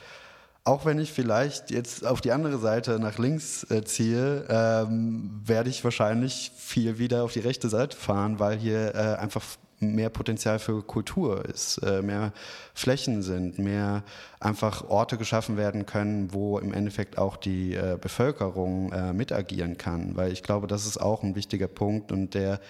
[0.65, 5.71] auch wenn ich vielleicht jetzt auf die andere Seite nach links äh, ziehe, ähm, werde
[5.71, 9.45] ich wahrscheinlich viel wieder auf die rechte Seite fahren, weil hier äh, einfach
[9.81, 12.33] mehr Potenzial für Kultur ist, äh, mehr
[12.75, 14.03] Flächen sind, mehr
[14.41, 20.17] einfach Orte geschaffen werden können, wo im Endeffekt auch die äh, Bevölkerung äh, mitagieren kann.
[20.17, 22.61] Weil ich glaube, das ist auch ein wichtiger Punkt und der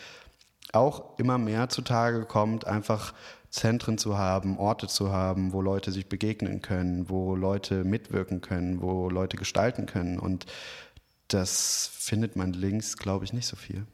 [0.73, 3.15] auch immer mehr zutage kommt, einfach
[3.59, 8.81] Zentren zu haben, Orte zu haben, wo Leute sich begegnen können, wo Leute mitwirken können,
[8.81, 10.19] wo Leute gestalten können.
[10.19, 10.47] Und
[11.27, 13.85] das findet man links, glaube ich, nicht so viel.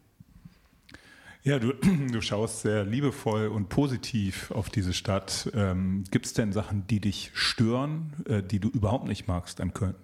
[1.42, 1.72] Ja, du,
[2.12, 5.50] du schaust sehr liebevoll und positiv auf diese Stadt.
[5.54, 9.72] Ähm, Gibt es denn Sachen, die dich stören, äh, die du überhaupt nicht magst an
[9.72, 9.94] Köln?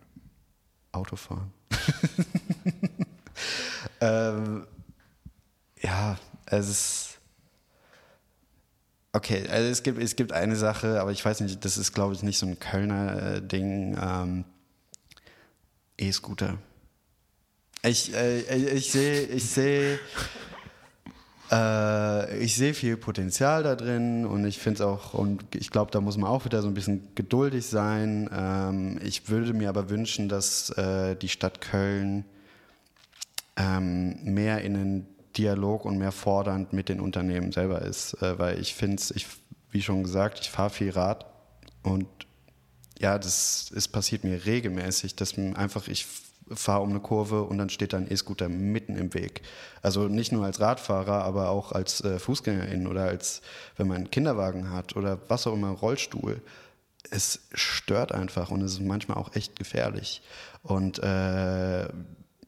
[0.93, 1.53] Autofahren.
[4.01, 4.67] ähm,
[5.81, 7.10] ja, es ist.
[9.13, 12.15] Okay, also es gibt, es gibt eine Sache, aber ich weiß nicht, das ist, glaube
[12.15, 13.99] ich, nicht so ein Kölner äh, Ding.
[14.01, 14.45] Ähm,
[15.99, 16.59] E-Scooter.
[17.83, 18.41] Ich, äh,
[18.73, 19.99] ich sehe, ich sehe
[21.51, 25.91] äh, ich sehe viel Potenzial da drin und ich finde es auch, und ich glaube,
[25.91, 28.31] da muss man auch wieder so ein bisschen geduldig sein.
[28.33, 32.25] Ähm, ich würde mir aber wünschen, dass äh, die Stadt Köln
[33.57, 35.07] ähm, mehr in den
[35.41, 39.15] Dialog und mehr fordernd mit den Unternehmen selber ist, äh, weil ich finde es,
[39.71, 41.25] wie schon gesagt, ich fahre viel Rad
[41.83, 42.07] und
[42.99, 46.07] ja, das ist passiert mir regelmäßig, dass einfach ich
[46.53, 49.43] fahre um eine Kurve und dann steht da ein E-Scooter mitten im Weg.
[49.83, 53.41] Also nicht nur als Radfahrer, aber auch als äh, Fußgängerin oder als,
[53.77, 56.43] wenn man einen Kinderwagen hat oder was auch immer, Rollstuhl.
[57.11, 60.23] Es stört einfach und es ist manchmal auch echt gefährlich.
[60.63, 61.89] Und äh,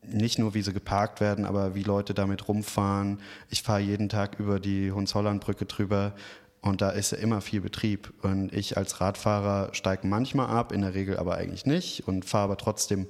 [0.04, 3.20] nicht nur, wie sie geparkt werden, aber wie Leute damit rumfahren.
[3.50, 6.14] Ich fahre jeden Tag über die Hohenzollernbrücke drüber
[6.60, 8.12] und da ist ja immer viel Betrieb.
[8.22, 12.44] Und ich als Radfahrer steige manchmal ab, in der Regel aber eigentlich nicht und fahre
[12.44, 13.08] aber trotzdem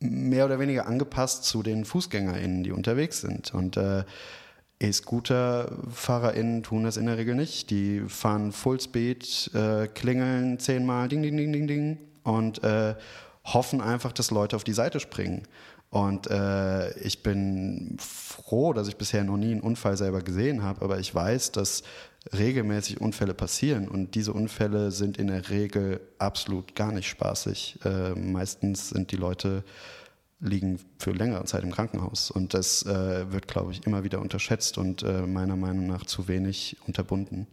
[0.00, 3.54] mehr oder weniger angepasst zu den FußgängerInnen, die unterwegs sind.
[3.54, 4.04] Und äh,
[4.80, 7.70] E-Scooter-FahrerInnen tun das in der Regel nicht.
[7.70, 12.94] Die fahren Fullspeed, äh, klingeln zehnmal, ding, ding, ding, ding, ding und äh,
[13.46, 15.42] hoffen einfach, dass Leute auf die Seite springen.
[15.90, 20.82] Und äh, ich bin froh, dass ich bisher noch nie einen Unfall selber gesehen habe,
[20.82, 21.84] aber ich weiß, dass
[22.36, 27.78] regelmäßig Unfälle passieren und diese Unfälle sind in der Regel absolut gar nicht spaßig.
[27.84, 29.62] Äh, meistens sind die Leute
[30.40, 34.76] liegen für längere Zeit im Krankenhaus und das äh, wird, glaube ich, immer wieder unterschätzt
[34.76, 37.46] und äh, meiner Meinung nach zu wenig unterbunden.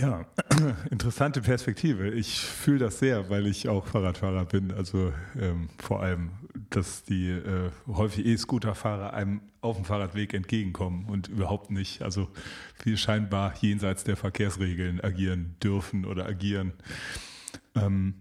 [0.00, 0.24] Ja,
[0.90, 2.10] interessante Perspektive.
[2.10, 4.72] Ich fühle das sehr, weil ich auch Fahrradfahrer bin.
[4.72, 6.30] Also ähm, vor allem,
[6.70, 12.28] dass die äh, häufig E-Scooterfahrer einem auf dem Fahrradweg entgegenkommen und überhaupt nicht, also
[12.74, 16.72] viel scheinbar jenseits der Verkehrsregeln agieren dürfen oder agieren.
[17.74, 18.14] Ähm,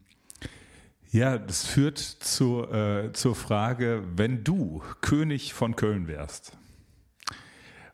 [1.11, 6.57] ja, das führt zu, äh, zur Frage, wenn du König von Köln wärst,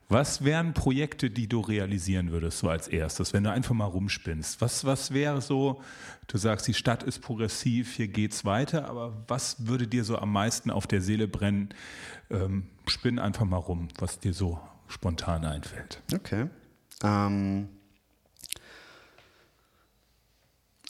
[0.09, 4.61] was wären Projekte, die du realisieren würdest, so als erstes, wenn du einfach mal rumspinnst?
[4.61, 5.81] Was, was wäre so,
[6.27, 10.31] du sagst, die Stadt ist progressiv, hier geht's weiter, aber was würde dir so am
[10.31, 11.69] meisten auf der Seele brennen?
[12.29, 16.01] Ähm, spinn einfach mal rum, was dir so spontan einfällt.
[16.13, 16.47] Okay.
[17.03, 17.67] Ähm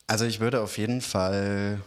[0.05, 1.81] also ich würde auf jeden Fall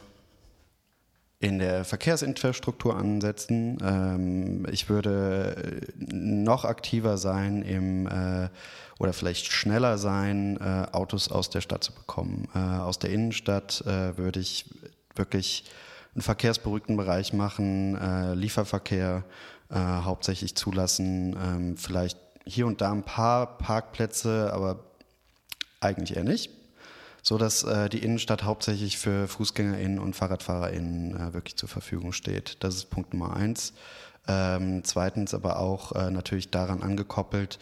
[1.41, 3.79] in der Verkehrsinfrastruktur ansetzen.
[3.83, 8.51] Ähm, ich würde noch aktiver sein im äh,
[8.99, 12.47] oder vielleicht schneller sein, äh, Autos aus der Stadt zu bekommen.
[12.55, 14.67] Äh, aus der Innenstadt äh, würde ich
[15.17, 15.65] wirklich
[16.15, 19.25] einen verkehrsberuhigten Bereich machen, äh, Lieferverkehr
[19.71, 24.85] äh, hauptsächlich zulassen, ähm, vielleicht hier und da ein paar Parkplätze, aber
[25.81, 26.60] eigentlich eher nicht
[27.23, 32.57] so dass äh, die Innenstadt hauptsächlich für FußgängerInnen und FahrradfahrerInnen äh, wirklich zur Verfügung steht.
[32.61, 33.73] Das ist Punkt Nummer eins.
[34.29, 37.59] Ähm, zweitens aber auch äh, natürlich daran angekoppelt,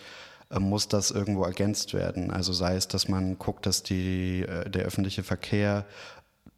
[0.51, 2.31] äh, muss das irgendwo ergänzt werden.
[2.31, 5.85] Also sei es, dass man guckt, dass die, äh, der öffentliche Verkehr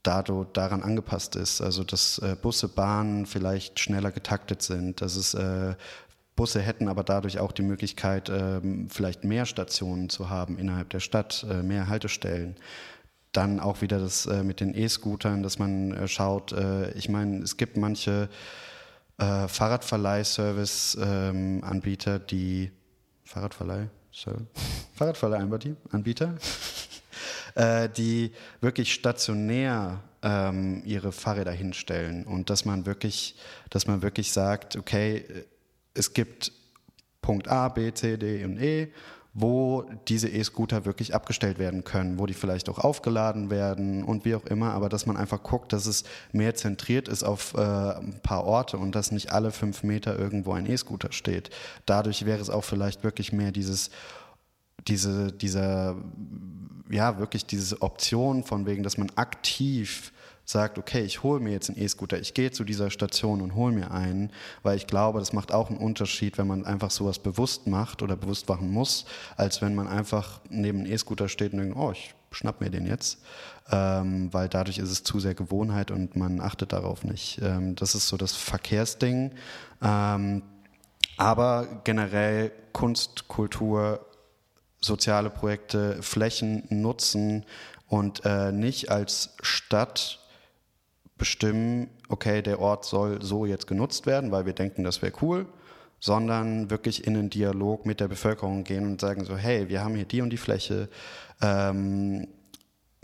[0.03, 1.61] dadurch daran angepasst ist.
[1.61, 5.37] Also dass äh, Busse, Bahnen vielleicht schneller getaktet sind, dass es
[6.37, 11.01] Busse hätten aber dadurch auch die Möglichkeit, ähm, vielleicht mehr Stationen zu haben innerhalb der
[11.01, 12.57] Stadt, äh, mehr Haltestellen.
[13.33, 16.55] Dann auch wieder das äh, mit den E-Scootern, dass man äh, schaut,
[16.95, 18.29] ich meine, es gibt manche
[19.19, 22.73] Fahrradverleih-Service-Anbieter, die
[23.25, 23.88] Fahrradverleih,
[24.95, 26.35] Fahrradverleih-Anbieter,
[27.97, 33.37] die wirklich stationär ähm, ihre Fahrräder hinstellen und dass man wirklich,
[33.69, 35.25] dass man wirklich sagt, okay,
[35.94, 36.53] es gibt
[37.22, 38.92] Punkt A, B, C, D und E,
[39.33, 44.35] wo diese E-Scooter wirklich abgestellt werden können, wo die vielleicht auch aufgeladen werden und wie
[44.35, 48.20] auch immer, aber dass man einfach guckt, dass es mehr zentriert ist auf äh, ein
[48.22, 51.50] paar Orte und dass nicht alle fünf Meter irgendwo ein E-Scooter steht.
[51.87, 53.90] Dadurch wäre es auch vielleicht wirklich mehr dieses
[54.88, 55.96] diese, dieser,
[56.90, 60.12] ja, wirklich diese Option von wegen, dass man aktiv
[60.51, 63.73] sagt, okay, ich hole mir jetzt einen E-Scooter, ich gehe zu dieser Station und hole
[63.73, 64.31] mir einen,
[64.63, 68.17] weil ich glaube, das macht auch einen Unterschied, wenn man einfach sowas bewusst macht oder
[68.17, 69.05] bewusst machen muss,
[69.37, 72.87] als wenn man einfach neben einem E-Scooter steht und denkt, oh, ich schnapp mir den
[72.87, 73.19] jetzt,
[73.71, 77.41] ähm, weil dadurch ist es zu sehr Gewohnheit und man achtet darauf nicht.
[77.43, 79.33] Ähm, das ist so das Verkehrsding.
[79.83, 80.43] Ähm,
[81.17, 84.07] aber generell Kunst, Kultur,
[84.81, 87.45] soziale Projekte, Flächen nutzen
[87.89, 90.20] und äh, nicht als Stadt
[91.21, 95.47] bestimmen, okay, der Ort soll so jetzt genutzt werden, weil wir denken, das wäre cool,
[96.01, 99.95] sondern wirklich in einen Dialog mit der Bevölkerung gehen und sagen so, hey, wir haben
[99.95, 100.89] hier die und die Fläche,
[101.43, 102.27] ähm,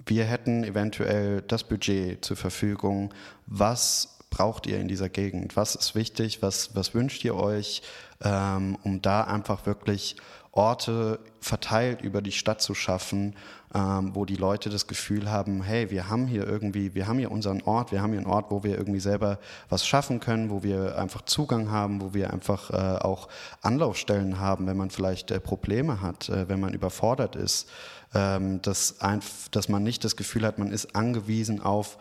[0.07, 3.13] wir hätten eventuell das Budget zur Verfügung,
[3.47, 7.83] was braucht ihr in dieser Gegend, was ist wichtig, was, was wünscht ihr euch,
[8.23, 10.17] ähm, um da einfach wirklich
[10.53, 13.37] Orte verteilt über die Stadt zu schaffen,
[13.75, 17.31] ähm, wo die Leute das Gefühl haben, hey, wir haben hier irgendwie, wir haben hier
[17.31, 19.39] unseren Ort, wir haben hier einen Ort, wo wir irgendwie selber
[19.69, 23.29] was schaffen können, wo wir einfach Zugang haben, wo wir einfach äh, auch
[23.63, 27.69] Anlaufstellen haben, wenn man vielleicht äh, Probleme hat, äh, wenn man überfordert ist,
[28.15, 31.99] ähm, dass, ein, dass man nicht das Gefühl hat, man ist angewiesen auf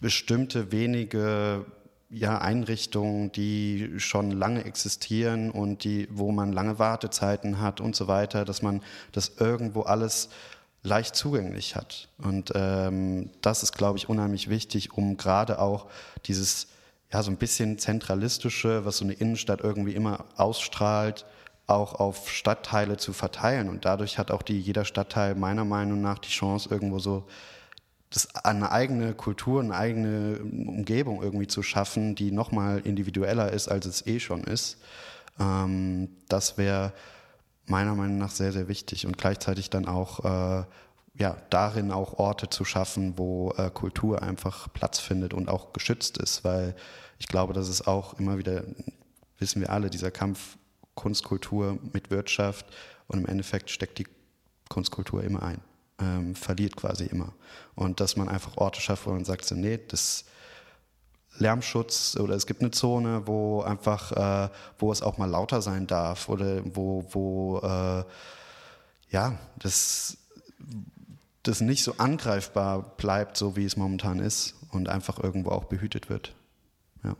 [0.00, 1.64] bestimmte wenige
[2.12, 8.06] ja, Einrichtungen, die schon lange existieren und die, wo man lange Wartezeiten hat und so
[8.06, 8.82] weiter, dass man
[9.12, 10.28] das irgendwo alles
[10.82, 12.08] leicht zugänglich hat.
[12.18, 15.86] Und ähm, das ist, glaube ich, unheimlich wichtig, um gerade auch
[16.26, 16.68] dieses
[17.12, 21.24] ja so ein bisschen zentralistische, was so eine Innenstadt irgendwie immer ausstrahlt,
[21.66, 23.68] auch auf Stadtteile zu verteilen.
[23.68, 27.24] Und dadurch hat auch die, jeder Stadtteil meiner Meinung nach die Chance, irgendwo so
[28.12, 33.86] das, eine eigene Kultur, eine eigene Umgebung irgendwie zu schaffen, die nochmal individueller ist, als
[33.86, 34.78] es eh schon ist.
[35.38, 36.92] Ähm, das wäre
[37.66, 40.64] meiner Meinung nach sehr, sehr wichtig und gleichzeitig dann auch äh,
[41.14, 46.18] ja, darin auch Orte zu schaffen, wo äh, Kultur einfach Platz findet und auch geschützt
[46.18, 46.74] ist, weil
[47.18, 48.64] ich glaube, dass es auch immer wieder,
[49.38, 50.56] wissen wir alle, dieser Kampf
[50.94, 52.66] Kunstkultur mit Wirtschaft
[53.06, 54.06] und im Endeffekt steckt die
[54.68, 55.60] Kunstkultur immer ein,
[56.02, 57.32] ähm, verliert quasi immer.
[57.74, 60.24] Und dass man einfach Orte schafft, wo man sagt, so, nee, das
[61.38, 65.86] Lärmschutz oder es gibt eine Zone, wo einfach, äh, wo es auch mal lauter sein
[65.86, 68.04] darf oder wo, wo äh,
[69.10, 70.18] ja, das,
[71.42, 76.10] das nicht so angreifbar bleibt, so wie es momentan ist und einfach irgendwo auch behütet
[76.10, 76.34] wird.
[77.02, 77.16] Ja.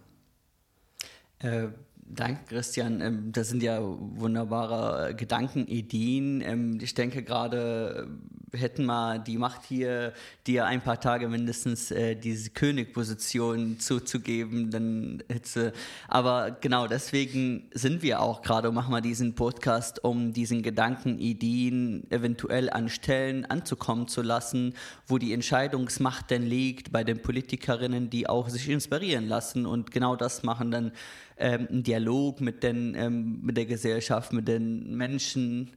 [1.39, 1.69] Äh,
[2.15, 3.01] Danke, Christian.
[3.01, 6.43] Ähm, das sind ja wunderbare Gedanken, Ideen.
[6.43, 8.07] Ähm, ich denke gerade,
[8.53, 10.13] hätten wir die Macht hier,
[10.47, 15.73] dir ein paar Tage mindestens äh, diese Königposition zuzugeben, dann hätte
[16.09, 21.19] aber genau deswegen sind wir auch gerade und machen wir diesen Podcast, um diesen Gedanken,
[21.19, 24.75] Ideen eventuell an Stellen anzukommen zu lassen,
[25.07, 30.17] wo die Entscheidungsmacht denn liegt bei den Politikerinnen, die auch sich inspirieren lassen und genau
[30.17, 30.93] das machen dann
[31.39, 35.71] ähm, einen Dialog mit, den, ähm, mit der Gesellschaft, mit den Menschen,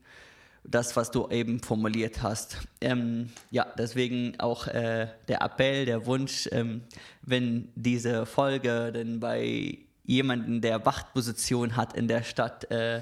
[0.67, 2.57] das, was du eben formuliert hast.
[2.81, 6.81] Ähm, ja, deswegen auch äh, der Appell, der Wunsch, ähm,
[7.21, 13.01] wenn diese Folge denn bei jemandem, der Wachtposition hat in der Stadt, äh,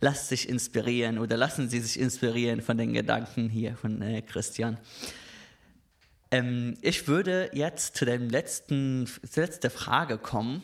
[0.00, 4.78] lasst sich inspirieren oder lassen Sie sich inspirieren von den Gedanken hier von äh, Christian.
[6.30, 10.62] Ähm, ich würde jetzt zu der letzten, letzten Frage kommen.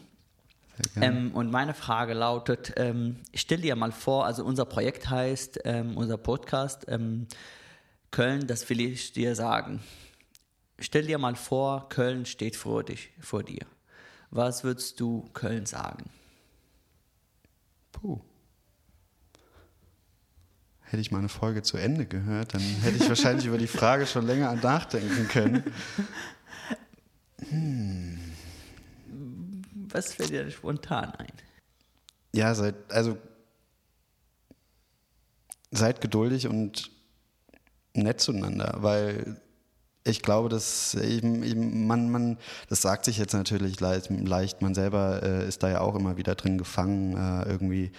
[1.00, 5.96] Ähm, und meine Frage lautet, ähm, stell dir mal vor, also unser Projekt heißt, ähm,
[5.96, 7.26] unser Podcast, ähm,
[8.10, 9.80] Köln, das will ich dir sagen.
[10.78, 13.66] Stell dir mal vor, Köln steht vor, dich, vor dir.
[14.30, 16.10] Was würdest du Köln sagen?
[17.92, 18.20] Puh.
[20.82, 24.26] Hätte ich meine Folge zu Ende gehört, dann hätte ich wahrscheinlich über die Frage schon
[24.26, 25.64] länger nachdenken können.
[27.50, 27.77] Hm
[29.92, 31.32] was fällt dir spontan ein?
[32.34, 33.16] Ja, seid, also
[35.70, 36.90] seid geduldig und
[37.94, 39.40] nett zueinander, weil
[40.04, 44.10] ich glaube, dass eben, eben man, man, das sagt sich jetzt natürlich leicht,
[44.62, 47.92] man selber äh, ist da ja auch immer wieder drin gefangen, äh, irgendwie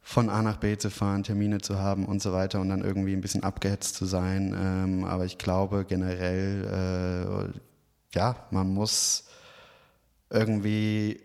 [0.00, 3.12] von A nach B zu fahren, Termine zu haben und so weiter und dann irgendwie
[3.12, 4.56] ein bisschen abgehetzt zu sein.
[4.58, 9.24] Ähm, aber ich glaube generell, äh, ja, man muss
[10.30, 11.20] irgendwie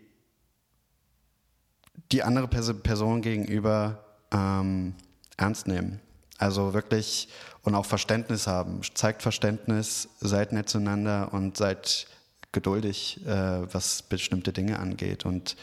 [2.12, 4.94] die andere Person gegenüber ähm,
[5.36, 6.00] ernst nehmen.
[6.38, 7.28] Also wirklich
[7.62, 8.80] und auch Verständnis haben.
[8.94, 12.06] Zeigt Verständnis, seid nett zueinander und seid
[12.52, 15.24] geduldig, äh, was bestimmte Dinge angeht.
[15.24, 15.56] Und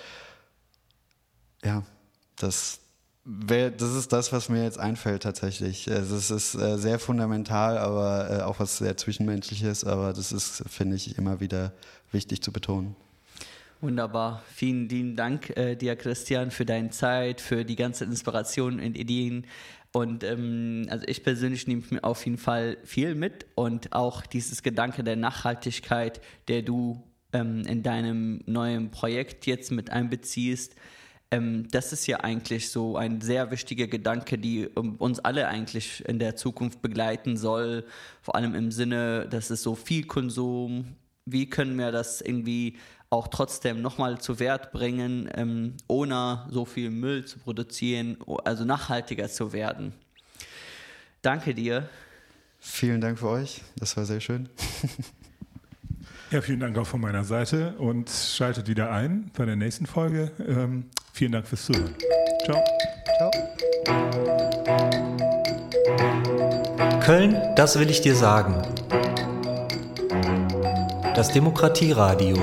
[1.64, 1.84] ja,
[2.36, 2.80] das,
[3.26, 5.90] das ist das, was mir jetzt einfällt tatsächlich.
[5.90, 10.64] Also es ist äh, sehr fundamental, aber äh, auch was sehr Zwischenmenschliches, aber das ist,
[10.70, 11.72] finde ich, immer wieder
[12.12, 12.96] wichtig zu betonen.
[13.84, 14.42] Wunderbar.
[14.48, 19.46] Vielen lieben Dank äh, dir, Christian, für deine Zeit, für die ganze Inspiration und Ideen.
[19.92, 24.64] Und ähm, also ich persönlich nehme mir auf jeden Fall viel mit und auch dieses
[24.64, 27.04] Gedanke der Nachhaltigkeit, der du
[27.34, 30.76] ähm, in deinem neuen Projekt jetzt mit einbeziehst.
[31.30, 36.20] Ähm, das ist ja eigentlich so ein sehr wichtiger Gedanke, die uns alle eigentlich in
[36.20, 37.84] der Zukunft begleiten soll.
[38.22, 42.78] Vor allem im Sinne, dass es so viel Konsum, wie können wir das irgendwie
[43.14, 49.30] auch trotzdem nochmal zu Wert bringen, ähm, ohne so viel Müll zu produzieren, also nachhaltiger
[49.30, 49.94] zu werden.
[51.22, 51.88] Danke dir.
[52.60, 54.50] Vielen Dank für euch, das war sehr schön.
[56.32, 60.32] ja, vielen Dank auch von meiner Seite und schaltet wieder ein bei der nächsten Folge.
[60.40, 61.94] Ähm, vielen Dank fürs Zuhören.
[62.46, 62.64] Ciao.
[63.18, 63.32] Ciao.
[67.02, 68.62] Köln, das will ich dir sagen.
[71.16, 72.38] Das Demokratieradio.